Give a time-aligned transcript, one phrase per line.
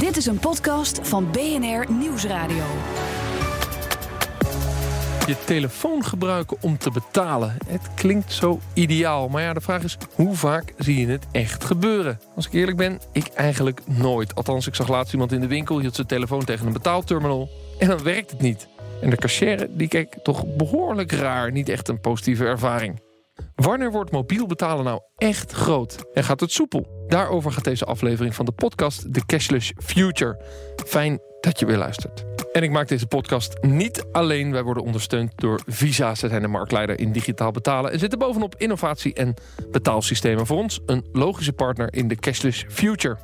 [0.00, 2.64] Dit is een podcast van BNR Nieuwsradio.
[5.26, 7.56] Je telefoon gebruiken om te betalen.
[7.66, 9.28] Het klinkt zo ideaal.
[9.28, 12.20] Maar ja, de vraag is, hoe vaak zie je het echt gebeuren?
[12.36, 14.34] Als ik eerlijk ben, ik eigenlijk nooit.
[14.34, 15.80] Althans, ik zag laatst iemand in de winkel...
[15.80, 18.68] hield zijn telefoon tegen een betaalterminal en dan werkt het niet.
[19.00, 21.52] En de cashier die keek toch behoorlijk raar.
[21.52, 23.00] Niet echt een positieve ervaring.
[23.54, 25.98] Wanneer wordt mobiel betalen nou echt groot?
[26.12, 27.04] En gaat het soepel?
[27.06, 30.40] Daarover gaat deze aflevering van de podcast The Cashless Future.
[30.86, 32.24] Fijn dat je weer luistert.
[32.52, 34.52] En ik maak deze podcast niet alleen.
[34.52, 36.14] Wij worden ondersteund door Visa.
[36.14, 37.92] Ze zijn de marktleider in digitaal betalen.
[37.92, 39.34] En zitten bovenop innovatie en
[39.70, 40.46] betaalsystemen.
[40.46, 43.16] Voor ons een logische partner in de Cashless Future.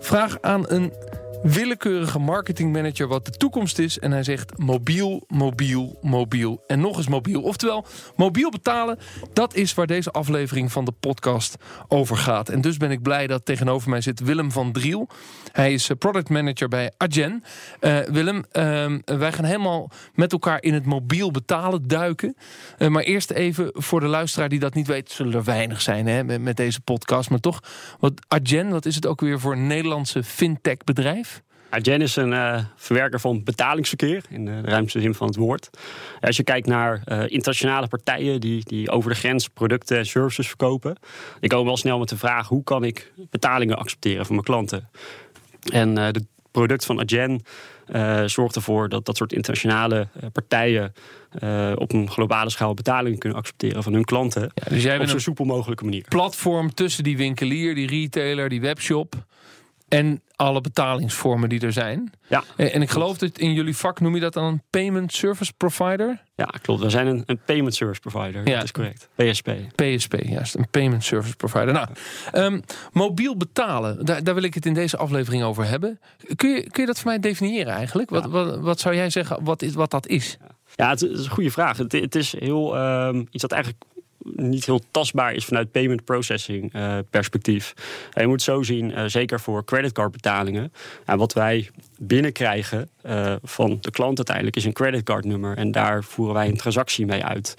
[0.00, 0.92] Vraag aan een
[1.42, 3.98] willekeurige marketingmanager wat de toekomst is.
[3.98, 7.42] En hij zegt mobiel, mobiel, mobiel en nog eens mobiel.
[7.42, 8.98] Oftewel, mobiel betalen,
[9.32, 11.56] dat is waar deze aflevering van de podcast
[11.88, 12.48] over gaat.
[12.48, 15.08] En dus ben ik blij dat tegenover mij zit Willem van Driel.
[15.52, 17.44] Hij is eh, product manager bij Agen.
[17.80, 22.36] Uh, Willem, uh, wij gaan helemaal met elkaar in het mobiel betalen duiken.
[22.78, 26.06] Uh, maar eerst even voor de luisteraar die dat niet weet, zullen er weinig zijn
[26.06, 27.30] hè, met, met deze podcast.
[27.30, 27.62] Maar toch,
[27.98, 31.31] wat Agen, wat is het ook weer voor een Nederlandse fintech bedrijf?
[31.72, 35.70] Agen is een uh, verwerker van betalingsverkeer, in de ruimste zin van het woord.
[36.20, 40.48] Als je kijkt naar uh, internationale partijen die, die over de grens producten en services
[40.48, 40.96] verkopen,
[41.40, 44.88] die komen wel snel met de vraag: hoe kan ik betalingen accepteren van mijn klanten?
[45.72, 47.40] En uh, het product van Agen
[48.30, 50.92] zorgt ervoor dat dat soort internationale partijen
[51.74, 54.50] op een globale schaal betalingen kunnen accepteren van hun klanten.
[54.54, 56.04] Ja, dus jij op zo soepel mogelijke manier.
[56.08, 59.14] Platform tussen die winkelier, die retailer, die webshop
[59.92, 62.12] en alle betalingsvormen die er zijn.
[62.28, 65.52] Ja, en ik geloof dat in jullie vak noem je dat dan een payment service
[65.56, 66.22] provider?
[66.34, 66.82] Ja, klopt.
[66.82, 68.48] We zijn een, een payment service provider.
[68.48, 69.08] Ja, dat is correct.
[69.14, 69.50] PSP.
[69.74, 70.54] PSP, juist.
[70.54, 71.72] Een payment service provider.
[71.72, 71.88] Nou,
[72.34, 76.00] um, mobiel betalen, daar, daar wil ik het in deze aflevering over hebben.
[76.36, 78.10] Kun je, kun je dat voor mij definiëren eigenlijk?
[78.10, 80.36] Wat, wat, wat zou jij zeggen wat, is, wat dat is?
[80.74, 81.76] Ja, het is een goede vraag.
[81.76, 83.84] Het, het is heel um, iets dat eigenlijk
[84.24, 87.74] niet heel tastbaar is vanuit payment processing uh, perspectief.
[88.12, 90.72] En je moet zo zien, uh, zeker voor creditcardbetalingen.
[91.04, 95.56] En wat wij binnenkrijgen uh, van de klant uiteindelijk is een creditcardnummer.
[95.56, 97.54] En daar voeren wij een transactie mee uit.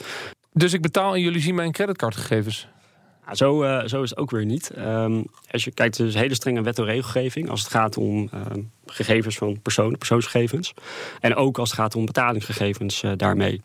[0.54, 2.68] Dus ik betaal en jullie zien mijn creditcardgegevens?
[3.28, 4.72] Ja, zo, uh, zo is het ook weer niet.
[4.78, 8.30] Um, als je kijkt, er is hele strenge wet en regelgeving als het gaat om
[8.34, 8.42] uh,
[8.86, 10.74] gegevens van personen, persoonsgegevens.
[11.20, 13.62] En ook als het gaat om betalingsgegevens uh, daarmee.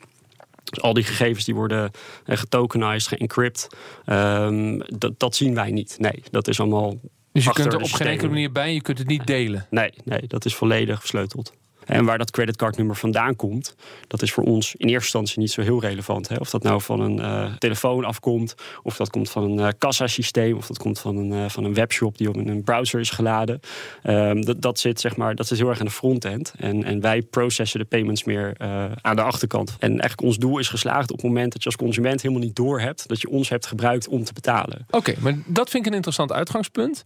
[0.70, 1.90] Dus al die gegevens die worden
[2.24, 3.68] getokenized, geëncrypt,
[4.06, 5.96] um, dat, dat zien wij niet.
[5.98, 6.96] Nee, dat is allemaal.
[7.32, 9.66] Dus je kunt er op geen enkele manier bij, je kunt het niet delen?
[9.70, 11.52] Nee, nee dat is volledig versleuteld.
[11.88, 13.74] En waar dat creditcardnummer vandaan komt,
[14.06, 16.28] dat is voor ons in eerste instantie niet zo heel relevant.
[16.28, 16.36] Hè?
[16.36, 20.56] Of dat nou van een uh, telefoon afkomt, of dat komt van een uh, kassasysteem,
[20.56, 23.60] of dat komt van een, uh, van een webshop die op een browser is geladen.
[24.04, 26.52] Um, dat, dat, zit, zeg maar, dat zit heel erg aan de frontend.
[26.56, 28.54] En, en wij processen de payments meer
[29.02, 29.76] aan de achterkant.
[29.78, 32.56] En eigenlijk ons doel is geslaagd op het moment dat je als consument helemaal niet
[32.56, 34.86] door hebt dat je ons hebt gebruikt om te betalen.
[34.90, 37.04] Oké, maar dat vind ik een interessant uitgangspunt.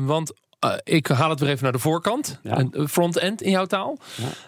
[0.00, 0.32] want
[0.64, 2.40] uh, ik haal het weer even naar de voorkant.
[2.42, 2.64] Ja.
[2.70, 3.98] Een front-end in jouw taal.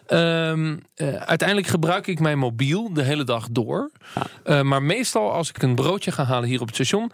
[0.09, 0.51] Ja.
[0.51, 3.91] Um, uh, uiteindelijk gebruik ik mijn mobiel de hele dag door.
[4.15, 4.27] Ja.
[4.45, 7.13] Uh, maar meestal als ik een broodje ga halen hier op het station...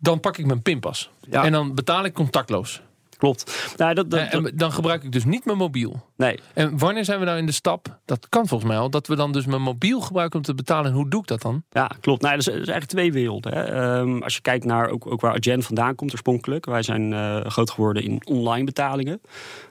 [0.00, 1.10] dan pak ik mijn pinpas.
[1.30, 2.80] En dan betaal ik contactloos.
[3.18, 3.72] Klopt.
[3.76, 6.06] Nou, dat, dat, en dan gebruik ik dus niet mijn mobiel.
[6.16, 6.38] Nee.
[6.54, 7.98] En wanneer zijn we nou in de stap?
[8.04, 8.90] Dat kan volgens mij al.
[8.90, 10.90] Dat we dan dus mijn mobiel gebruiken om te betalen.
[10.90, 11.62] En hoe doe ik dat dan?
[11.70, 12.22] Ja, klopt.
[12.22, 13.52] Nou, dat, is, dat is eigenlijk twee werelden.
[13.52, 13.98] Hè.
[13.98, 16.66] Um, als je kijkt naar ook, ook waar Agen vandaan komt oorspronkelijk.
[16.66, 19.20] Wij zijn uh, groot geworden in online betalingen.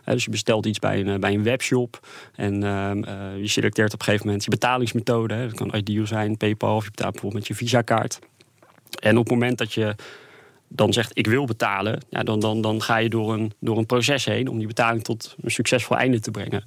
[0.05, 2.07] Uh, dus je bestelt iets bij een, bij een webshop.
[2.35, 2.91] En uh,
[3.41, 5.33] je selecteert op een gegeven moment je betalingsmethode.
[5.33, 5.47] Hè.
[5.47, 6.75] Dat kan Ideal zijn, PayPal.
[6.75, 8.19] Of je betaalt bijvoorbeeld met je Visa kaart.
[8.99, 9.95] En op het moment dat je
[10.67, 13.85] dan zegt ik wil betalen, ja, dan, dan, dan ga je door een, door een
[13.85, 16.63] proces heen om die betaling tot een succesvol einde te brengen.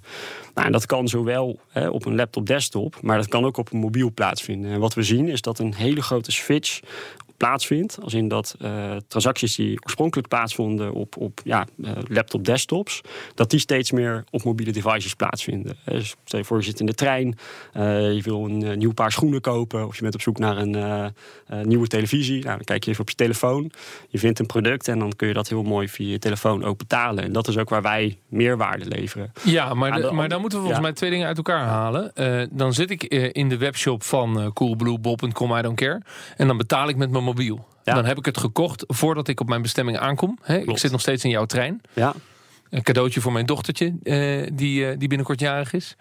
[0.54, 3.72] Nou, en dat kan zowel hè, op een laptop desktop, maar dat kan ook op
[3.72, 4.70] een mobiel plaatsvinden.
[4.70, 6.80] En wat we zien is dat een hele grote switch
[7.40, 7.98] plaatsvindt.
[8.02, 13.00] Als in dat uh, transacties die oorspronkelijk plaatsvonden op, op ja, uh, laptop desktops,
[13.34, 15.76] dat die steeds meer op mobiele devices plaatsvinden.
[15.84, 17.38] Dus stel je voor, je zit in de trein,
[17.76, 21.12] uh, je wil een nieuw paar schoenen kopen, of je bent op zoek naar een
[21.62, 22.44] nieuwe televisie.
[22.44, 23.70] Nou, dan kijk je even op je telefoon,
[24.08, 26.78] je vindt een product en dan kun je dat heel mooi via je telefoon ook
[26.78, 27.24] betalen.
[27.24, 29.32] En dat is ook waar wij meerwaarde leveren.
[29.42, 30.88] Ja, maar, de, maar dan moeten we volgens ja.
[30.90, 32.12] mij twee dingen uit elkaar halen.
[32.52, 36.02] dan zit ik in de webshop van coolblue, bob.com, I don't care.
[36.36, 37.24] En dan betaal ik met mijn
[37.84, 37.94] Ja.
[37.94, 40.38] Dan heb ik het gekocht voordat ik op mijn bestemming aankom.
[40.46, 41.80] Ik zit nog steeds in jouw trein.
[41.92, 42.14] Ja.
[42.70, 45.96] Een cadeautje voor mijn dochtertje, uh, die, uh, die binnenkort jarig is.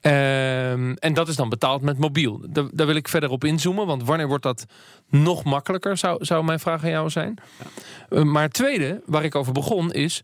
[0.00, 2.44] Um, en dat is dan betaald met mobiel.
[2.48, 4.66] Da daar wil ik verder op inzoomen, want wanneer wordt dat
[5.08, 7.38] nog makkelijker, zou, zou mijn vraag aan jou zijn.
[7.58, 8.18] Ja.
[8.18, 10.22] Uh, maar het tweede, waar ik over begon, is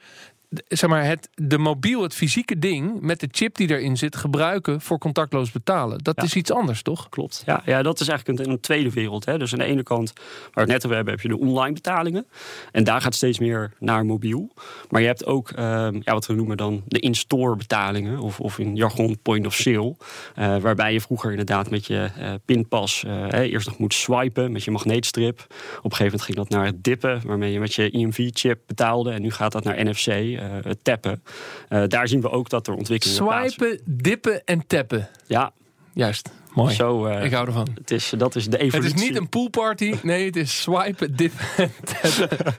[0.68, 4.80] zeg maar, het, de mobiel, het fysieke ding met de chip die erin zit, gebruiken
[4.80, 5.98] voor contactloos betalen.
[5.98, 6.22] Dat Ja.
[6.22, 7.08] is iets anders, toch?
[7.08, 7.42] Klopt.
[7.46, 9.24] Ja, ja, dat is eigenlijk een, een tweede wereld.
[9.24, 9.38] Hè.
[9.38, 11.72] Dus aan de ene kant, waar we het net over hebben, heb je de online
[11.72, 12.26] betalingen.
[12.72, 14.52] En daar gaat steeds meer naar mobiel.
[14.88, 18.18] Maar je hebt ook ehm, ja, wat we noemen dan de in-store betalingen.
[18.18, 19.96] Of, of in jargon point of sale.
[20.34, 24.64] Eh, waarbij je vroeger inderdaad met je eh, pinpas eh, eerst nog moet swipen met
[24.64, 25.38] je magneetstrip.
[25.38, 29.10] Op een gegeven moment ging dat naar het dippen, waarmee je met je IMV-chip betaalde.
[29.10, 30.06] En nu gaat dat naar NFC,
[30.42, 31.22] het tappen.
[31.68, 33.50] Eh, daar zien we ook dat er ontwikkelingen.
[33.50, 35.08] Swipen, dippen en tappen.
[35.26, 35.52] Ja,
[35.98, 36.30] Juist,
[36.62, 36.74] mooi.
[36.74, 37.06] zo.
[37.06, 37.68] eh, Ik hou ervan.
[37.74, 38.94] het is, dat is de Het evolutie.
[38.94, 41.72] is niet een poolparty, nee, het is swipen, dippen en
[42.02, 42.54] tappen.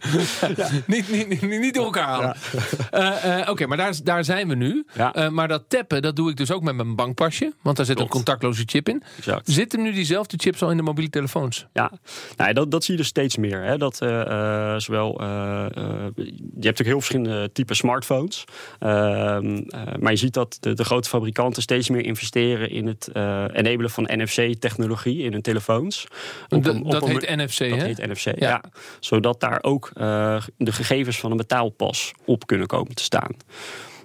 [0.87, 2.35] niet, niet, niet, niet door elkaar halen.
[2.91, 4.85] Eh, eh, Oké, maar daar, daar zijn we nu.
[4.93, 5.13] Ja.
[5.13, 7.53] Eh, maar dat tappen, dat doe ik dus ook met mijn bankpasje.
[7.61, 8.09] Want daar zit Klopt.
[8.11, 9.03] een contactloze chip in.
[9.17, 9.51] Exact.
[9.51, 11.67] Zitten nu diezelfde chips al in de mobiele telefoons?
[11.73, 11.91] Ja,
[12.37, 13.63] nou, dat, dat zie je dus steeds meer.
[13.63, 13.77] Hè.
[13.77, 14.21] Dat, eh,
[14.73, 15.71] eh, zowel, eh, eh,
[16.15, 18.43] je hebt natuurlijk heel verschillende typen smartphones.
[18.79, 23.07] Ehm, eh, maar je ziet dat de, de grote fabrikanten steeds meer investeren in het
[23.13, 23.45] eh
[23.89, 26.07] van NFC-technologie in hun telefoons.
[26.49, 27.85] Op Dat- op heet NFC, dat hè?
[27.85, 28.33] heet NFC, Ja.
[28.35, 28.61] ja.
[28.99, 33.31] Zodat daar ook eh, de gegevens van een betaalpas op kunnen komen te staan.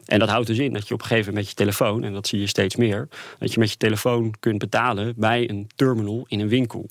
[0.05, 2.13] En dat houdt dus in dat je op een gegeven moment met je telefoon, en
[2.13, 3.09] dat zie je steeds meer,
[3.39, 6.89] dat je met je telefoon kunt betalen bij een terminal in een winkel.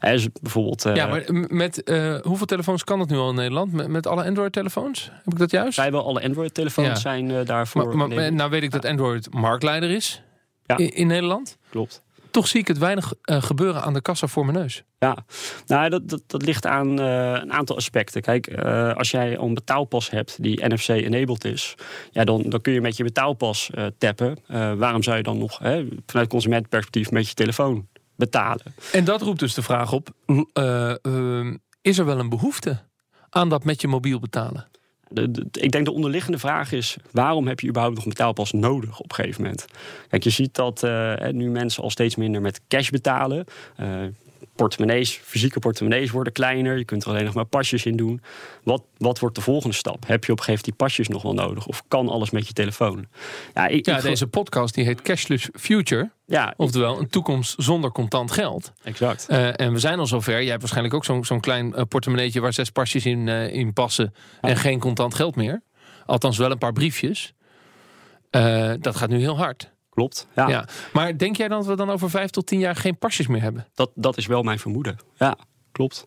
[0.00, 0.84] Dus bijvoorbeeld.
[0.84, 3.72] eh, ja, maar met eh, hoeveel telefoons kan dat nu al in Nederland?
[3.72, 5.10] Met, met alle Android-telefoons?
[5.24, 5.74] Heb ik dat juist?
[5.74, 6.94] Vrijwel alle Android-telefoons Ja.
[6.94, 7.96] zijn daarvoor.
[7.96, 10.22] Maar, nou weet ik dat Android marktleider is
[10.66, 10.76] Ja.
[10.76, 11.56] in, in Nederland.
[11.70, 12.02] Klopt.
[12.32, 14.82] Toch zie ik het weinig eh, gebeuren aan de kassa voor mijn neus.
[14.98, 15.24] Ja,
[15.66, 18.22] nou, dat, dat, dat ligt aan eh, een aantal aspecten.
[18.22, 21.74] Kijk, eh, als jij een betaalpas hebt die NFC-enabled is,
[22.10, 24.38] ja, dan, dan kun je met je betaalpas tappen.
[24.78, 28.74] Waarom zou je dan nog hè, vanuit consumentenperspectief met je telefoon betalen?
[28.92, 30.08] En dat roept dus de vraag op:
[30.52, 32.82] eh, ehm, is er wel een behoefte
[33.28, 34.68] aan dat met je mobiel betalen?
[35.52, 39.10] Ik denk de onderliggende vraag is: waarom heb je überhaupt nog een betaalpas nodig op
[39.10, 39.66] een gegeven moment?
[40.08, 43.44] Kijk, je ziet dat eh, nu mensen al steeds minder met cash betalen.
[43.76, 43.88] Eh,
[44.54, 46.78] portemonnees, fysieke portemonnees worden kleiner.
[46.78, 48.22] Je kunt er alleen nog maar pasjes in doen.
[48.62, 50.06] Wat, wat wordt de volgende stap?
[50.06, 51.66] Heb je op een gegeven moment die pasjes nog wel nodig?
[51.66, 53.06] Of kan alles met je telefoon?
[53.54, 56.10] Ja, ik, Ja, ik- deze podcast die heet Cashless Future.
[56.26, 58.72] ja Oftewel, een toekomst zonder contant geld.
[58.82, 59.26] exact.
[59.28, 60.32] Eh, en we zijn al zover.
[60.40, 63.72] Jij hebt waarschijnlijk ook zo'n zo'n klein eh, portemonneetje waar zes pasjes in, eh, in
[63.72, 64.14] passen.
[64.40, 65.62] En geen contant geld meer.
[66.06, 67.32] Althans, wel een paar briefjes.
[68.80, 69.70] Dat gaat nu heel hard.
[69.94, 70.26] Klopt.
[70.36, 70.66] Ja, Ja.
[70.92, 73.42] Maar denk jij dan dat we dan over vijf tot tien jaar geen pasjes meer
[73.42, 73.66] hebben?
[73.74, 74.96] Dat, dat is wel mijn vermoeden.
[75.16, 75.36] Ja,
[75.72, 76.06] klopt.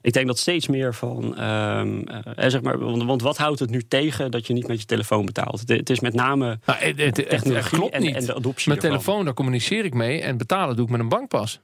[0.00, 3.70] Ik denk dat steeds meer van, ehm, eh, zeg maar, want, want wat houdt het
[3.70, 5.60] nu tegen dat je niet met je telefoon betaalt?
[5.60, 8.14] Het, het is met name Nou, het, het, het- het technologie klopt en, niet.
[8.16, 8.68] en de adoptie.
[8.68, 8.98] Mijn ervan.
[8.98, 10.20] telefoon, daar communiceer ik mee.
[10.20, 11.60] En betalen doe ik met een bankpas.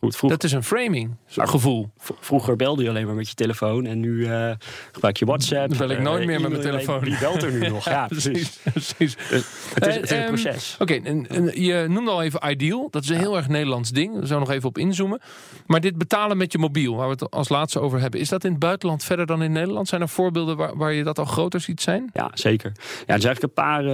[0.00, 1.90] Goed, vroeg- Dat is een framing gevoel.
[1.98, 4.50] v- vroeger belde je alleen maar met je telefoon en nu eh,
[4.92, 5.68] gebruik je WhatsApp.
[5.68, 7.00] Dan bel ik eh, nooit meer met mijn telefoon.
[7.00, 7.84] Wie belt er nu nog?
[7.96, 8.58] Ja, precies.
[8.72, 9.16] precies.
[9.18, 10.76] Het is, het is Eh, een ehm, proces.
[10.78, 12.88] Oké, en, en je noemde al even Ideal.
[12.90, 14.12] Dat is een heel erg Nederlands ding.
[14.20, 15.20] We zouden nog even op inzoomen.
[15.66, 18.20] Maar dit betalen met je mobiel, waar we het als laatste over hebben.
[18.20, 19.88] Is dat in het buitenland verder dan in Nederland?
[19.88, 22.10] Zijn er voorbeelden waar, waar je dat al groter ziet zijn?
[22.12, 22.72] Ja, zeker.
[22.76, 23.84] Ja, er zijn eigenlijk een paar,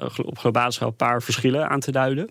[0.00, 2.30] eh, op globale schaal een paar verschillen aan te duiden.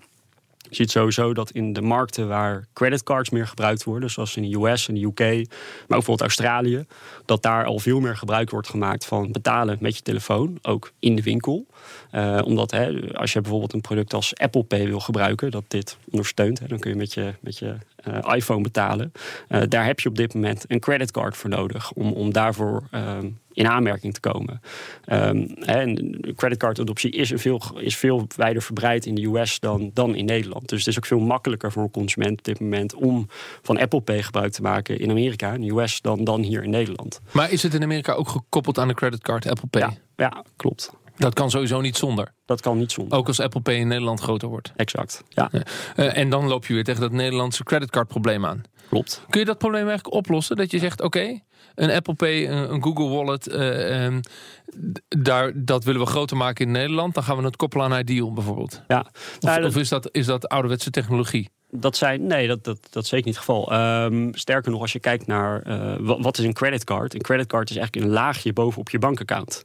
[0.74, 4.58] Je ziet sowieso dat in de markten waar creditcards meer gebruikt worden, zoals in de
[4.58, 6.86] US en de UK, maar ook bijvoorbeeld Australië,
[7.26, 11.16] dat daar al veel meer gebruik wordt gemaakt van betalen met je telefoon, ook in
[11.16, 11.66] de winkel.
[12.12, 15.98] Eh, omdat hè, als je bijvoorbeeld een product als Apple Pay wil gebruiken, dat dit
[16.10, 19.12] ondersteunt, dan kun je met je, met je eh, iPhone betalen.
[19.48, 23.30] Eh, daar heb je op dit moment een creditcard voor nodig om, om daarvoor ehm,
[23.54, 24.62] in aanmerking te komen.
[25.06, 30.16] Ehm, en creditcardadoptie is, een veel, is veel wijder verbreid in de US dan, dan
[30.16, 30.70] in Nederland.
[30.70, 33.28] Dus het is ook veel makkelijker voor een consument op dit moment om
[33.62, 36.70] van Apple Pay gebruik te maken in Amerika, in de US, dan, dan hier in
[36.70, 37.22] Nederland.
[37.32, 39.82] Maar is het in Amerika ook gekoppeld aan de creditcard Apple Pay?
[39.82, 40.92] Ja, ja, klopt.
[41.18, 42.34] Dat kan sowieso niet zonder.
[42.46, 43.18] Dat kan niet zonder.
[43.18, 44.72] Ook als Apple Pay in Nederland groter wordt.
[44.76, 45.24] Exact.
[45.30, 45.52] Ja,
[45.96, 48.62] Eh, en dan loop je weer tegen dat Nederlandse creditcardprobleem aan.
[48.90, 49.26] klopt.
[49.30, 50.56] Kun je dat probleem eigenlijk oplossen?
[50.56, 51.40] Dat je zegt, oké,
[51.76, 54.20] een Apple Pay, een, Google Wallet, eh, ehm,
[55.08, 57.14] daar, dat willen we groter maken in Nederland.
[57.14, 58.82] Dan gaan we het koppelen aan Ideal bijvoorbeeld.
[58.88, 59.00] Ja.
[59.10, 61.50] Of, Nou, dat- of is, dat, is dat ouderwetse technologie?
[61.76, 63.72] Dat zijn, nee, dat, dat, dat is zeker niet het geval.
[63.72, 67.14] Ehm, sterker nog, als je kijkt naar eh, wat, wat is een creditcard?
[67.14, 69.64] Een creditcard is eigenlijk een laagje bovenop je bankaccount.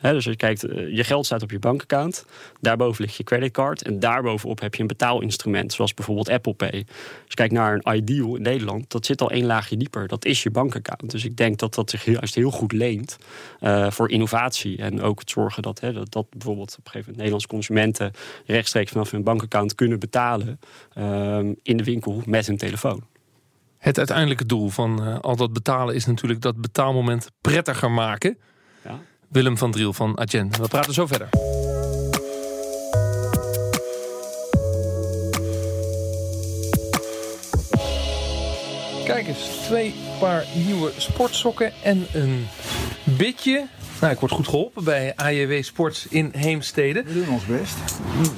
[0.00, 2.24] Dus als je kijkt, eh, je geld staat op je bankaccount.
[2.60, 3.82] Daarboven ligt je creditcard.
[3.82, 6.84] En daarbovenop heb je een betaalinstrument, zoals bijvoorbeeld Apple Pay.
[6.88, 10.08] Als je kijkt naar een Ideal in Nederland, dat zit al één laagje dieper.
[10.08, 11.10] Dat is je bankaccount.
[11.10, 13.18] Dus ik denk dat dat zich juist heel goed leent
[13.60, 14.78] eh, voor innovatie.
[14.78, 18.12] En ook het zorgen dat, dat, dat bijvoorbeeld op een gegeven moment Nederlandse consumenten
[18.46, 20.60] rechtstreeks vanaf hun bankaccount kunnen betalen
[20.94, 23.04] ehm, in de winkel met hun telefoon.
[23.78, 28.38] Het uiteindelijke doel van eh, al dat betalen is natuurlijk dat betaalmoment prettiger maken.
[28.84, 29.00] Ja.
[29.36, 30.50] Willem van Driel van Agen.
[30.60, 31.28] We praten zo verder.
[39.04, 42.46] Kijk eens, twee paar nieuwe sportsokken en een
[43.04, 43.66] bitje.
[44.00, 47.02] Nou, ik word goed geholpen bij AJW Sports in Heemstede.
[47.02, 47.76] We doen ons best.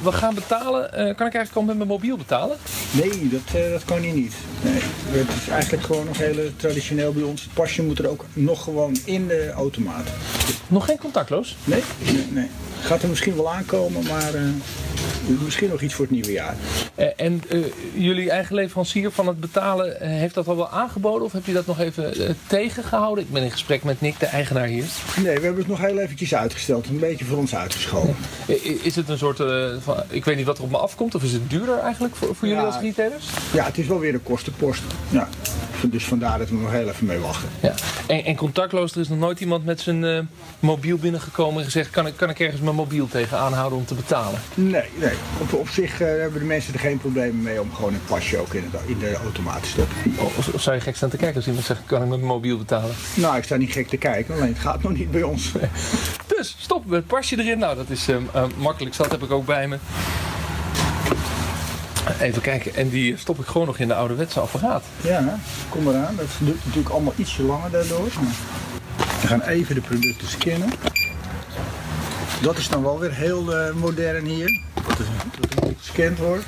[0.03, 0.93] We gaan betalen.
[0.93, 2.57] Eh, kan ik eigenlijk al met mijn mobiel betalen?
[2.91, 4.35] Nee, dat, uh, dat kan hier niet.
[4.63, 4.81] Nee.
[5.21, 7.43] Het is eigenlijk gewoon nog heel traditioneel bij ons.
[7.43, 10.09] Het pasje moet er ook nog gewoon in de automaat.
[10.69, 11.57] Nog geen contactloos?
[11.65, 12.27] Nee, nee.
[12.31, 12.49] nee.
[12.81, 14.43] Gaat er misschien wel aankomen, maar uh,
[15.45, 16.57] misschien nog iets voor het nieuwe jaar.
[17.17, 17.43] En
[17.95, 21.25] jullie eigen leverancier van het betalen, heeft dat al wel aangeboden?
[21.25, 23.25] Of heb je dat nog even tegengehouden?
[23.25, 24.85] Ik ben in gesprek met Nick, de eigenaar hier.
[25.17, 26.87] Nee, we hebben het nog heel eventjes uitgesteld.
[26.87, 28.17] Een beetje voor ons uitgeschoven.
[28.83, 29.43] Is het een soort,
[29.83, 32.35] van, ik weet niet wat er op me afkomt, of is het duurder eigenlijk voor,
[32.35, 33.27] voor jullie als retailers?
[33.53, 34.83] Ja, het is wel weer een kostenpost.
[35.09, 35.29] Ja.
[35.91, 37.49] Dus vandaar dat we nog heel even mee wachten.
[37.61, 37.75] Ja.
[38.07, 40.21] En, en contactloos, er is nog nooit iemand met zijn uh,
[40.61, 41.91] mobiel binnengekomen en gezegd...
[41.91, 44.41] Kan ik, kan ik ergens mijn mobiel tegen aanhouden om te betalen?
[44.55, 45.15] Nee, nee.
[45.41, 48.39] Op, op zich uh, hebben de mensen er geen problemen mee om gewoon een pasje
[48.39, 49.97] ook in, het, in de automaat te stoppen.
[50.19, 52.59] Of, of, zou je gek staan te kijken als iemand zegt, kan ik met mobiel
[52.59, 52.95] betalen?
[53.15, 55.53] Nou, ik sta niet gek te kijken, alleen het gaat nog niet bij ons.
[56.27, 57.59] Dus, stop met het pasje erin.
[57.59, 58.17] Nou, dat is uh,
[58.57, 58.97] makkelijk.
[58.97, 59.79] Dat heb ik ook bij me.
[62.21, 64.85] Even kijken, en die stop ik gewoon nog in de ouderwetse apparaat.
[65.01, 66.17] Ja, kom eraan.
[66.17, 68.09] Dat duurt natuurlijk allemaal ietsje langer daardoor.
[69.21, 70.71] We gaan even de producten scannen.
[72.43, 74.61] Dat is dan wel weer heel uh, modern hier.
[74.89, 76.45] Dat, het gescand wordt.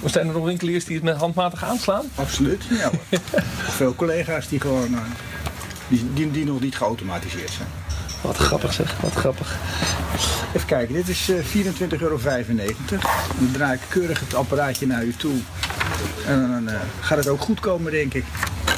[0.00, 2.04] Maar zijn er nog winkeliers die het met handmatig aanslaan?
[2.14, 2.90] Absoluut, ja.
[3.78, 4.98] Veel collega's die gewoon uh,
[5.88, 7.68] die, die, die nog niet geautomatiseerd zijn.
[8.20, 9.58] Wat grappig zeg, wat grappig.
[10.54, 12.18] Even kijken, dit is uh, 24,95 euro.
[13.38, 15.34] Dan draai ik keurig het apparaatje naar u toe.
[16.26, 18.24] En dan uh, gaat het ook goed komen, denk ik.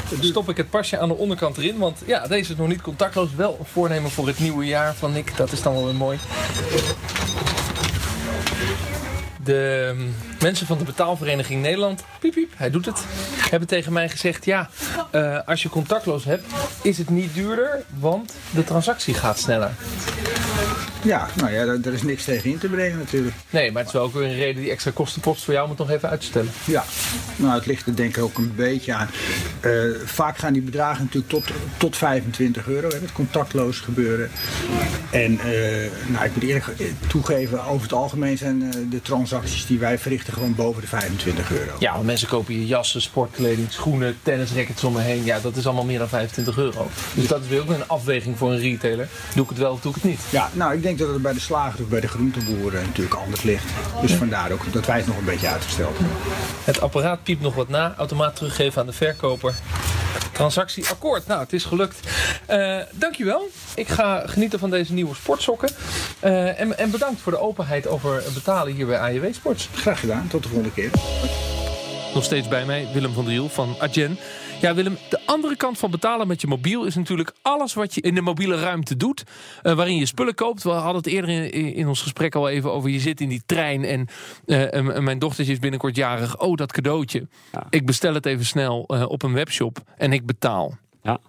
[0.09, 1.77] Dan stop ik het pasje aan de onderkant erin.
[1.77, 3.35] Want ja, deze is nog niet contactloos.
[3.35, 5.37] Wel een voornemen voor het nieuwe jaar van Nick.
[5.37, 6.17] Dat is dan wel weer mooi.
[9.45, 13.03] De um, mensen van de betaalvereniging Nederland, piep piep, hij doet het,
[13.49, 14.69] hebben tegen mij gezegd: ja,
[15.11, 16.45] uh, als je contactloos hebt,
[16.81, 19.71] is het niet duurder, want de transactie gaat sneller.
[21.03, 23.35] Ja, nou ja, daar, is niks tegen in te brengen natuurlijk.
[23.49, 25.77] Nee, maar het is wel ook weer een reden die extra kostenpost voor jou moet
[25.77, 26.51] nog even uitstellen.
[26.65, 26.83] Ja,
[27.35, 29.09] nou het ligt er denk ik ook een beetje aan.
[29.65, 34.29] Uh, vaak gaan die bedragen natuurlijk tot, tot 25 euro, hè, het contactloos gebeuren.
[35.11, 35.41] En uh,
[36.07, 36.65] nou, ik moet eerlijk
[37.07, 41.51] toegeven, over het algemeen zijn uh, de transacties die wij verrichten gewoon boven de 25
[41.51, 41.71] euro.
[41.79, 45.23] Ja, want mensen kopen hier jassen, sportkleding, schoenen, tennisrackets om me heen.
[45.23, 46.87] Ja, dat is allemaal meer dan 25 euro.
[47.13, 49.07] Dus dat is weer ook een afweging voor een retailer.
[49.33, 50.21] Doe ik het wel of doe ik het niet?
[50.29, 53.43] Ja, nou ik denk dat het bij de slager of bij de groenteboeren natuurlijk anders
[53.43, 53.65] ligt.
[54.01, 56.17] Dus vandaar ook dat wij het nog een beetje uitgesteld hebben.
[56.63, 57.93] Het apparaat piept nog wat na.
[57.97, 59.54] Automaat teruggeven aan de verkoper.
[60.31, 61.27] Transactie akkoord.
[61.27, 61.99] Nou, het is gelukt.
[62.49, 63.49] Uh, dankjewel.
[63.75, 65.69] Ik ga genieten van deze nieuwe sportsokken.
[66.23, 69.69] Uh, en, en bedankt voor de openheid over betalen hier bij AJW Sports.
[69.73, 70.27] Graag gedaan.
[70.27, 70.91] Tot de volgende keer.
[72.15, 74.17] Nog steeds bij mij Willem van Driel van Agen.
[74.61, 78.01] Ja, Willem, de andere kant van betalen met je mobiel is natuurlijk alles wat je
[78.01, 79.23] in de mobiele ruimte doet.
[79.63, 80.63] Uh, waarin je spullen koopt.
[80.63, 82.89] We hadden het eerder in, in, ons gesprek al even over.
[82.89, 84.07] Je zit in die trein en,
[84.45, 86.39] uh, en mijn dochtertje is binnenkort jarig.
[86.39, 87.27] Oh, dat cadeautje.
[87.51, 87.67] Ja.
[87.69, 90.77] Ik bestel het even snel uh, op een webshop en ik betaal.
[91.01, 91.19] Ja.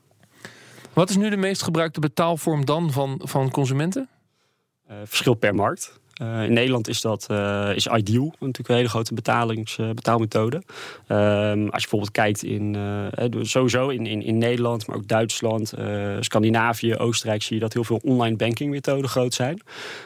[0.93, 4.09] Wat is nu de meest gebruikte betaalvorm dan van, van consumenten?
[5.05, 6.01] verschil per markt.
[6.23, 10.57] Uh, in Nederland is dat uh, is Ideal, natuurlijk een hele grote betalings, uh, betaalmethode.
[10.57, 10.63] Um,
[11.69, 12.77] als je bijvoorbeeld kijkt in,
[13.43, 15.75] sowieso in, in, in Nederland, maar ook Duitsland,
[16.21, 19.61] Scandinavië, Oostenrijk, zie je dat heel veel online banking methoden groot zijn.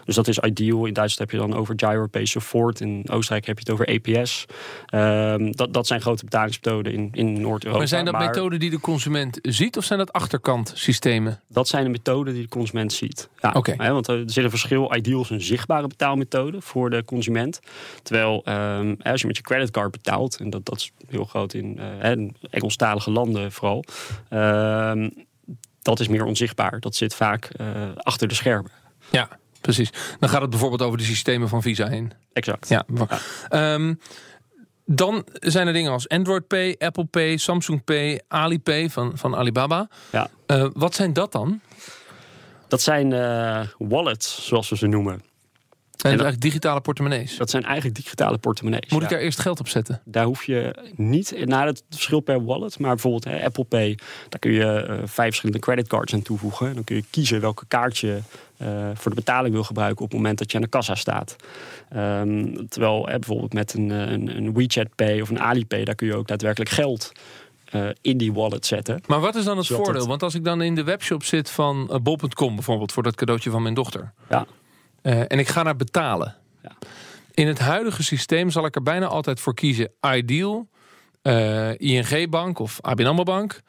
[0.04, 0.86] Dus dat is Ideal.
[0.86, 2.80] In Duitsland heb je dan over Giropay Support.
[2.80, 4.46] In Oostenrijk heb je het over APS.
[4.94, 7.78] Um, dat, dat zijn grote betalingsmethoden in, in Noord-Europa.
[7.78, 11.40] Maar zijn dat maar, methoden die de consument ziet of zijn dat achterkant systemen?
[11.48, 13.28] Dat zijn de methoden die de consument ziet.
[13.40, 13.92] Ja, okay.
[13.92, 14.94] want er zit een verschil.
[14.94, 17.60] Ideal is een zichtbare betaalmethode voor de consument.
[18.02, 21.78] Terwijl um, als je met je creditcard betaalt, en dat, dat is heel groot in
[21.78, 23.84] uh, Engelstalige landen vooral,
[24.30, 25.06] uh,
[25.82, 26.80] dat is meer onzichtbaar.
[26.80, 27.66] Dat zit vaak uh,
[27.96, 28.70] achter de schermen.
[29.10, 29.28] Ja,
[29.60, 29.90] precies.
[30.18, 32.12] Dan gaat het bijvoorbeeld over de systemen van Visa heen.
[32.32, 32.68] Exact.
[32.68, 32.84] Ja.
[33.48, 33.74] ja.
[33.74, 34.00] Um,
[34.84, 39.88] dan zijn er dingen als Android Pay, Apple Pay, Samsung Pay, Alipay van, van Alibaba.
[40.12, 40.30] Ja.
[40.46, 41.60] Uh, wat zijn dat dan?
[42.68, 45.22] Dat zijn uh, wallets, zoals we ze noemen.
[46.02, 47.36] En, en dat, eigenlijk digitale portemonnees?
[47.36, 48.90] Dat zijn eigenlijk digitale portemonnees.
[48.90, 50.00] Moet ik daar eerst geld op zetten?
[50.04, 52.78] Daar hoef je niet naar het verschil per wallet.
[52.78, 56.74] Maar bijvoorbeeld hè, Apple Pay, daar kun je uh, vijf verschillende creditcards aan toevoegen.
[56.74, 58.18] Dan kun je kiezen welke kaart je
[58.62, 61.36] uh, voor de betaling wil gebruiken op het moment dat je aan de kassa staat.
[61.96, 66.06] Um, terwijl hè, bijvoorbeeld met een, een, een, WeChat Pay of een Alipay, daar kun
[66.06, 67.12] je ook daadwerkelijk geld
[67.70, 69.02] eh, in die wallet zetten.
[69.06, 70.00] Maar wat is dan het Zodat voordeel?
[70.00, 72.92] het- Want als ik dan in de webshop zit van eh, bol.com bijvoorbeeld...
[72.92, 74.12] voor dat cadeautje van mijn dochter...
[74.28, 74.46] Ja,
[75.02, 76.36] eh, en ik ga naar betalen...
[76.62, 76.72] Ja.
[77.34, 79.92] In het huidige systeem zal ik er bijna altijd voor kiezen...
[80.00, 80.68] Ideal,
[81.22, 83.60] eh, ING Bank of ABN AMRO Bank...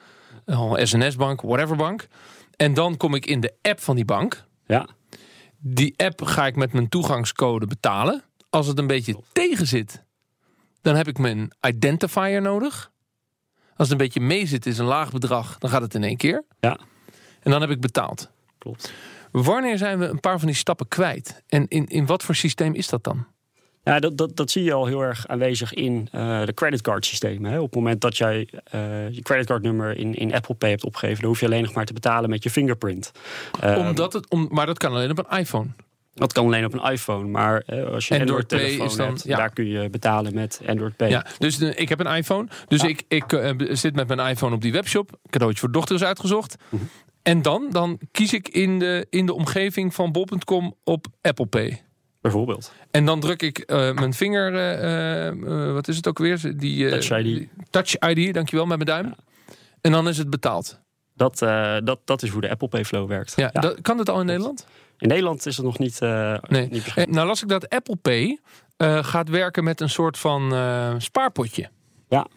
[0.45, 2.07] eh, SNS Bank, whatever bank.
[2.55, 4.43] En dan kom ik in de app van die bank.
[4.65, 4.87] ja,
[5.57, 8.23] Die app ga ik met mijn toegangscode betalen.
[8.49, 10.03] Als het een beetje tegen zit,
[10.81, 12.91] dan heb ik mijn identifier nodig.
[13.75, 16.17] Als het een beetje mee zit, is een laag bedrag, dan gaat het in één
[16.17, 16.43] keer.
[16.59, 16.79] ja,
[17.39, 18.29] En dan heb ik betaald.
[18.57, 18.93] klopt.
[19.31, 21.43] Wanneer zijn we een paar van die stappen kwijt?
[21.47, 23.25] En in, in wat voor systeem is dat dan?
[23.83, 27.51] Ja, dat, dat, dat zie je al heel erg aanwezig in eh, de creditcard systemen.
[27.51, 27.57] Hè.
[27.59, 31.29] Op het moment dat jij eh, je creditcardnummer in, in Apple Pay hebt opgegeven, dan
[31.29, 33.11] hoef je alleen nog maar te betalen met je fingerprint.
[33.61, 35.67] Eh, Omdat het, om, maar dat kan alleen op een iPhone.
[36.13, 39.23] Dat kan alleen op een iPhone, maar eh, als je Android Android-telefoon is dan- hebt,
[39.23, 39.37] ja.
[39.37, 41.09] daar kun je betalen met Android Pay.
[41.09, 42.47] Ja, dus de- ik heb een iPhone.
[42.67, 42.87] Dus Ja.
[42.87, 43.23] ik, ik
[43.77, 45.19] zit met mijn iPhone op die webshop.
[45.29, 46.55] Cadeautje voor dochter is uitgezocht.
[46.69, 46.83] Mhm.
[47.23, 51.81] En dan, dan kies ik in de, in de omgeving van bol.com op Apple Pay.
[52.21, 52.71] Bijvoorbeeld.
[52.91, 56.57] En dan druk ik eh, mijn vinger, eh, eh, wat is het ook weer?
[56.57, 57.23] Die, Touch ID.
[57.23, 59.15] die- Touch ID, dankjewel, met mijn duim.
[59.81, 60.79] En dan is het betaald.
[61.15, 61.37] Dat,
[61.83, 63.33] dat, dat is hoe de Apple Pay Flow werkt.
[63.35, 63.61] Ja, Ja.
[63.61, 64.67] Dat, kan dat al in Nederland?
[64.97, 66.67] In Nederland is het nog niet, eh Nee.
[66.69, 68.39] niet nou las ik dat Apple Pay
[69.01, 70.53] gaat werken met een soort van
[70.97, 71.69] spaarpotje.
[72.09, 72.27] Ja.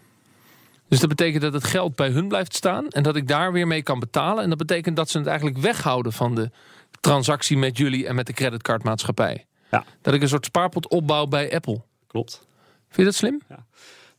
[0.94, 3.66] Dus dat betekent dat het geld bij hun blijft staan en dat ik daar weer
[3.66, 4.42] mee kan betalen.
[4.42, 6.50] En dat betekent dat ze het eigenlijk weghouden van de
[7.00, 9.46] transactie met jullie en met de creditcardmaatschappij.
[9.70, 9.84] Ja.
[10.02, 11.80] Dat ik een soort spaarpot opbouw bij Apple.
[12.06, 12.46] Klopt.
[12.88, 13.40] Vind je dat slim?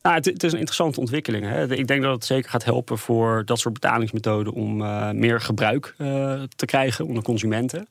[0.02, 1.44] Nou, het, het is een interessante ontwikkeling.
[1.44, 1.74] Hè.
[1.74, 5.94] Ik denk dat het zeker gaat helpen voor dat soort betalingsmethoden om eh, meer gebruik
[5.98, 7.88] eh, te krijgen onder consumenten.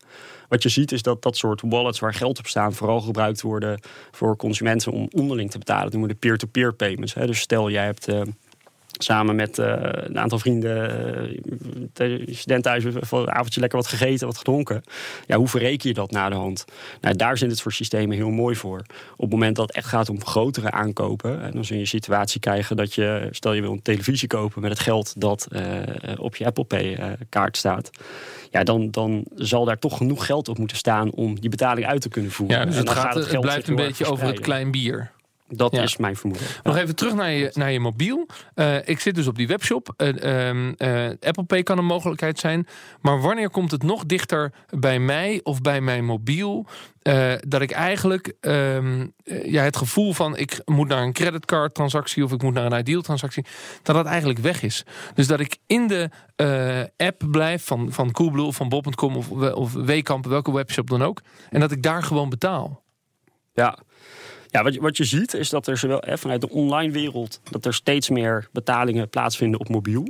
[0.50, 3.80] Wat je ziet is dat dat soort wallets waar geld op staan vooral gebruikt worden
[4.12, 5.84] voor consumenten om onderling te betalen.
[5.84, 7.14] Dat noemen we de peer-to-peer payments.
[7.14, 7.26] Hè.
[7.26, 8.22] Dus stel jij hebt eh,
[8.98, 11.42] samen met eh, een aantal vrienden eh,
[11.94, 14.84] tijdens je student thuis voor een avondje lekker wat gegeten, wat gedronken.
[15.28, 16.66] Ja, hoe verreken je dat na de hand?
[17.02, 18.80] Nou, daar zijn dit soort systemen heel mooi voor.
[19.12, 21.88] Op het moment dat het echt gaat om grotere aankopen, en dan zul je een
[21.88, 25.62] situatie krijgen dat je, stel je wil een televisie kopen met het geld dat eh,
[26.18, 27.90] op je Apple Pay kaart staat.
[28.52, 32.02] Ja, dan, dan zal daar toch genoeg geld op moeten staan om die betaling uit
[32.02, 32.58] te kunnen voeren.
[32.58, 35.12] Ja, dus En het, dan gaat, het, geld blijft een beetje over het klein bier.
[35.48, 35.82] Dat Ja.
[35.82, 36.48] is mijn vermoeden.
[36.64, 38.28] Nog even terug naar je, naar je mobiel.
[38.54, 39.94] Eh, ik zit dus op die webshop.
[39.98, 42.68] Eh, ehm, eh, Apple Pay kan een mogelijkheid zijn.
[43.02, 46.66] Maar wanneer komt het nog dichter bij mij of bij mijn mobiel...
[47.48, 50.38] dat ik eigenlijk ehm, eh, ja, het gevoel van...
[50.38, 53.46] ik moet naar een creditcard transactie of ik moet naar een ideal transactie...
[53.84, 54.84] dat dat eigenlijk weg is.
[55.14, 56.10] Dus dat ik in de
[56.98, 59.16] app blijf van, van Coolblue of van Bob.com...
[59.16, 61.22] of, of Wekamp, welke webshop dan ook.
[61.50, 62.84] En dat ik daar gewoon betaal.
[63.54, 63.78] Ja.
[64.56, 67.40] Ja, wat je, wat je ziet is dat er zowel vanuit de online wereld...
[67.50, 70.04] dat er steeds meer betalingen plaatsvinden op mobiel.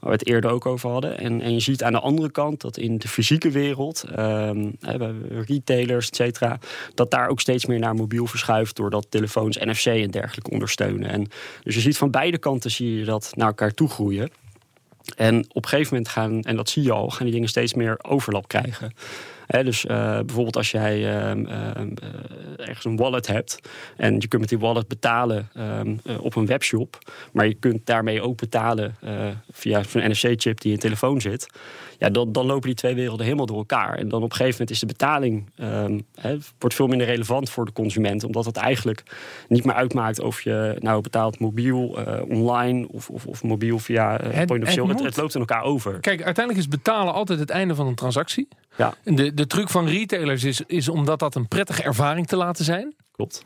[0.00, 1.18] Waar we het eerder ook over hadden.
[1.18, 4.04] En, en je ziet aan de andere kant dat in de fysieke wereld...
[4.14, 5.08] ehm, eh,
[5.46, 6.58] retailers, et cetera...
[6.94, 8.76] dat daar ook steeds meer naar mobiel verschuift...
[8.76, 11.10] doordat telefoons NFC en dergelijke ondersteunen.
[11.10, 11.28] En,
[11.62, 14.30] dus je ziet van beide kanten zie je dat naar elkaar toe groeien.
[15.16, 17.74] En op een gegeven moment gaan, en dat zie je al, gaan die dingen steeds
[17.74, 18.92] meer overlap krijgen.
[19.46, 23.58] Dus eh, bijvoorbeeld als jij ehm, ehm, eh, ergens een wallet hebt
[23.96, 26.98] en je kunt met die wallet betalen ehm, eh, op een webshop,
[27.32, 28.94] maar je kunt daarmee ook betalen
[29.50, 31.46] via zo'n NFC-chip die in je telefoon zit.
[32.02, 33.94] Ja, dan, dan lopen die twee werelden helemaal door elkaar.
[33.94, 36.00] En dan op een gegeven moment is de betaling ehm,
[36.58, 39.02] wordt veel minder relevant voor de consument, omdat het eigenlijk
[39.48, 44.18] niet meer uitmaakt of je nou betaalt mobiel, eh, online of, of, of mobiel via
[44.20, 45.04] eh, point of sale.
[45.04, 46.00] Het, loopt in elkaar over.
[46.00, 48.48] Kijk, uiteindelijk is betalen altijd het einde van een transactie.
[48.76, 52.36] Ja, De, de truc van retailers is, is om dat, dat een prettige ervaring te
[52.36, 52.94] laten zijn.
[53.12, 53.44] klopt.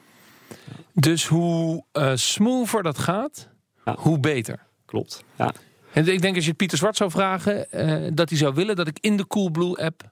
[0.93, 3.49] Dus hoe eh smoother dat gaat,
[3.85, 3.97] Ja.
[3.99, 4.59] hoe beter.
[4.87, 5.25] Klopt.
[5.39, 5.53] Ja.
[5.97, 8.77] En ik denk als je het Pieter Zwart zou vragen, eh, dat hij zou willen
[8.77, 10.03] dat ik in de Coolblue app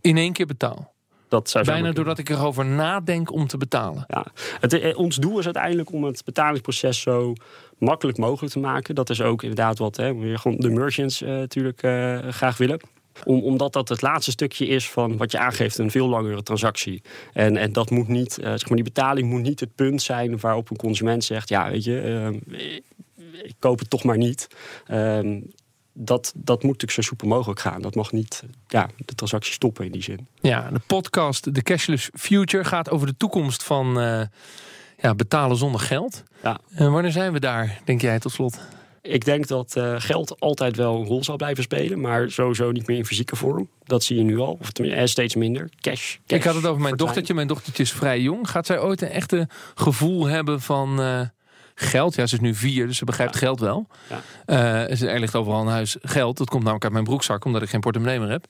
[0.00, 0.94] in één keer betaal.
[1.28, 4.04] Dat zou Bijna doordat ik erover nadenk om te betalen.
[4.08, 4.26] Ja.
[4.60, 7.32] Het, eh, ons doel is uiteindelijk om het betalingsproces zo
[7.78, 8.94] makkelijk mogelijk te maken.
[8.94, 11.78] Dat is ook inderdaad wat hè, gewoon de merchants eh, natuurlijk
[12.34, 12.80] graag willen.
[13.24, 17.02] Om, omdat dat het laatste stukje is van wat je aangeeft, een veel langere transactie.
[17.32, 20.70] En, en dat moet niet, zeg maar, die betaling moet niet het punt zijn waarop
[20.70, 22.40] een consument zegt: Ja, weet je,
[23.32, 24.48] ik koop het toch maar niet.
[24.86, 25.40] Ehm,
[25.92, 27.82] dat, dat moet natuurlijk zo soepel mogelijk gaan.
[27.82, 30.26] Dat mag niet ja, de transactie stoppen in die zin.
[30.40, 34.22] Ja, de podcast The Cashless Future gaat over de toekomst van eh,
[34.98, 36.22] ja, betalen zonder geld.
[36.42, 36.60] Ja.
[36.70, 38.58] En wanneer zijn we daar, denk jij tot slot?
[39.02, 42.86] Ik denk dat eh, geld altijd wel een rol zal blijven spelen, maar sowieso niet
[42.86, 43.68] meer in fysieke vorm.
[43.84, 45.70] Dat zie je nu al, of eh, steeds minder.
[45.80, 46.16] Cash.
[46.26, 47.34] ik had het over mijn dochtertje.
[47.34, 48.50] Mijn dochtertje is vrij jong.
[48.50, 51.20] Gaat zij ooit een echte gevoel hebben van eh,
[51.78, 52.14] geld.
[52.14, 53.86] Ja, ze is nu vier, dus ze begrijpt geld wel.
[54.08, 54.20] Ja.
[54.44, 56.36] Eh, er ligt overal in huis geld.
[56.36, 58.46] Dat komt namelijk uit mijn broekzak, omdat ik geen portemonnee meer heb.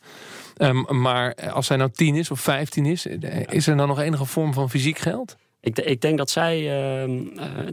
[0.56, 4.00] Ehm, maar als zij nou tien is of vijftien is, eh, is er dan nog
[4.00, 5.36] enige vorm van fysiek geld?
[5.68, 6.60] Ik, ik, denk dat zij
[7.06, 7.14] uh,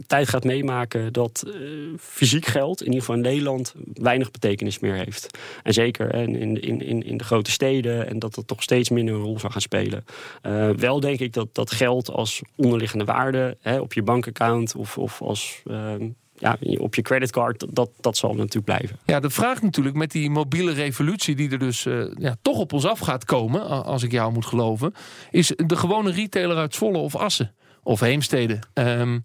[0.06, 1.54] tijd gaat meemaken dat uh,
[1.98, 5.38] fysiek geld, in ieder geval in Nederland, weinig betekenis meer heeft.
[5.62, 9.14] En zeker in, in, in, in de grote steden en dat dat toch steeds minder
[9.14, 10.04] een rol zal gaan spelen.
[10.42, 14.98] Uh, wel denk ik dat, dat geld als onderliggende waarde hè, op je bankaccount of,
[14.98, 18.98] of als ehm, ja, op je creditcard, dat, dat zal natuurlijk blijven.
[19.06, 21.82] Ja, de vraag natuurlijk met die mobiele revolutie die er dus
[22.18, 24.94] ja, toch op ons af gaat komen, als ik jou moet geloven,
[25.30, 27.54] is de gewone retailer uit Zwolle of Assen
[27.86, 28.58] of Heemstede.
[28.74, 29.24] Um,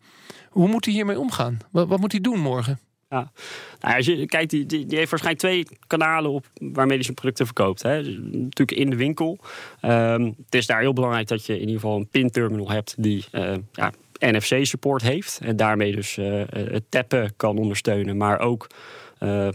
[0.49, 1.57] hoe moet hij hiermee omgaan?
[1.71, 2.79] Wat, moet hij doen morgen?
[3.09, 3.31] Ja.
[3.79, 7.15] Nou, als je kijkt, die, die, die, heeft waarschijnlijk twee kanalen op waarmee hij zijn
[7.15, 7.81] producten verkoopt.
[7.81, 8.03] Hè.
[8.03, 9.39] Dus natuurlijk in de winkel.
[9.81, 13.25] Um, het is daar heel belangrijk dat je in ieder geval een pinterminal hebt die
[13.31, 15.39] uh, ja, NFC-support heeft.
[15.43, 18.67] En daarmee dus uh, het tappen kan ondersteunen, maar ook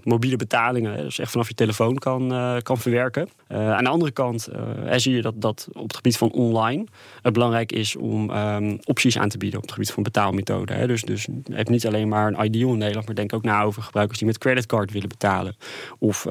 [0.03, 3.29] mobiele betalingen, dus echt vanaf je telefoon kan, uh, kan verwerken.
[3.53, 4.49] Uh, aan de andere kant
[4.97, 6.85] zie je dat, dat op het gebied van online
[7.23, 10.77] het belangrijk is om um, opties aan te bieden op het gebied van betaalmethoden.
[10.77, 10.87] Hè.
[10.87, 13.63] Dus, dus je hebt niet alleen maar een ideal in Nederland, maar denk ook na
[13.63, 15.57] over gebruikers die met creditcard willen betalen.
[15.99, 16.27] Of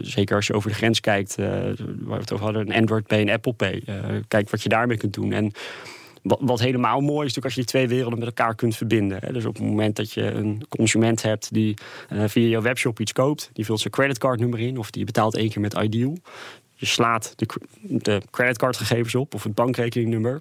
[0.00, 3.20] zeker als je over de grens kijkt, waar we het over hadden, een Android Pay
[3.20, 3.82] en Apple Pay.
[4.28, 5.32] kijk wat je daarmee kunt doen.
[5.32, 5.52] En
[6.26, 9.18] wat, helemaal mooi is natuurlijk als je die twee werelden met elkaar kunt verbinden.
[9.20, 9.32] Hè.
[9.32, 11.74] Dus op het moment dat je een consument hebt die
[12.12, 15.50] uh, via jouw webshop iets koopt, die vult zijn creditcardnummer in of die betaalt één
[15.50, 16.16] keer met Ideal.
[16.74, 17.46] Je slaat de,
[17.80, 20.40] de creditcardgegevens op of het bankrekeningnummer.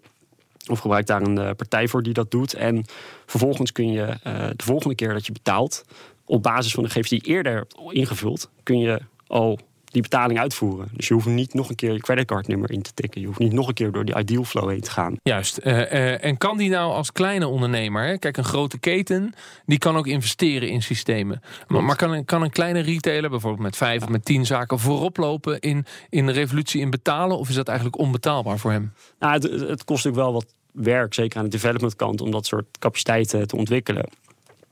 [0.68, 2.54] Of gebruik daar een uh, partij voor die dat doet.
[2.54, 2.86] En
[3.26, 5.86] vervolgens kun je uh, de volgende keer dat je betaalt,
[6.26, 9.60] op basis van de gegevens die je eerder hebt ingevuld, kun je al
[9.96, 10.88] die betaling uitvoeren.
[10.94, 13.22] Dus je hoeft niet nog een keer je creditcardnummer in te tikken.
[13.22, 15.16] Je hoeft niet nog een keer door die ideal flow heen te gaan.
[15.24, 15.60] Juist.
[15.64, 18.18] Uh, uh, en kan die nou als kleine ondernemer, hè?
[18.18, 19.34] kijk een grote keten,
[19.66, 21.42] die kan ook investeren in systemen.
[21.68, 24.80] Maar, maar kan, een, kan een kleine retailer, bijvoorbeeld met vijf of met tien zaken,
[24.80, 27.38] voorop lopen in, in de revolutie in betalen?
[27.38, 28.94] Of is dat eigenlijk onbetaalbaar voor hem?
[29.20, 32.46] Nou, het, het kost natuurlijk wel wat werk, zeker aan de development kant, om dat
[32.46, 34.10] soort capaciteiten te ontwikkelen.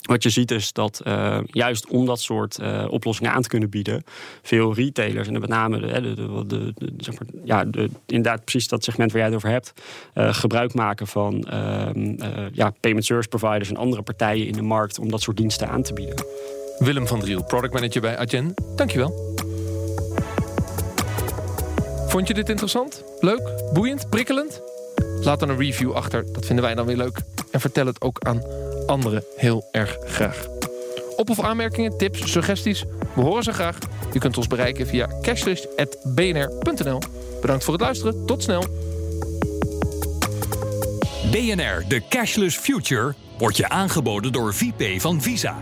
[0.04, 3.70] Wat je ziet is dat uh, juist om dat soort uh, oplossingen aan te kunnen
[3.70, 4.04] bieden,
[4.42, 8.68] veel retailers en met name de, de, de, de, zeg maar, ja, de, inderdaad precies
[8.68, 9.74] dat segment waar jij het over hebt,
[10.16, 11.46] uh, gebruik maken van
[12.54, 15.84] ja, payment service providers en andere partijen in de markt om dat soort diensten aan
[15.84, 16.26] te bieden.
[16.78, 18.54] Willem van Driel, product manager bij Agen.
[18.76, 19.36] Dankjewel.
[22.08, 23.04] Vond je dit interessant?
[23.20, 23.54] Leuk?
[23.74, 24.10] Boeiend?
[24.10, 24.62] Prikkelend?
[25.22, 27.22] Laat dan een review achter, dat vinden wij dan weer leuk.
[27.52, 28.42] En vertel het ook aan
[28.86, 30.48] anderen heel erg graag.
[31.16, 33.78] Op- of aanmerkingen, tips, suggesties, we horen ze graag.
[34.14, 37.00] U kunt ons bereiken via cashlist.bnr.nl.
[37.42, 38.64] Bedankt voor het luisteren, tot snel.
[41.32, 45.62] BNR, de Cashless Future, wordt je aangeboden door VP van Visa.